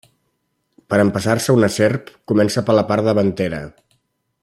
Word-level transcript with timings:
Per 0.93 0.99
empassar-se 1.03 1.55
una 1.57 1.69
serp, 1.75 2.09
comença 2.33 2.65
per 2.71 2.77
la 2.79 2.85
part 2.93 3.11
davantera. 3.11 3.61